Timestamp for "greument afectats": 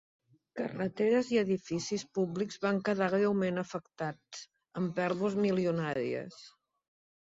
3.17-4.45